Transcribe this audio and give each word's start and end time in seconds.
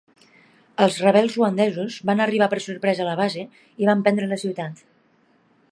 Els 0.85 0.95
rebels 1.03 1.35
ruandesos 1.39 1.97
van 2.11 2.23
arribar 2.25 2.49
per 2.55 2.61
sorpresa 2.67 3.05
a 3.05 3.09
la 3.11 3.15
base 3.21 3.45
i 3.85 3.91
van 3.91 4.01
prendre 4.09 4.31
la 4.33 4.41
ciutat. 4.45 4.85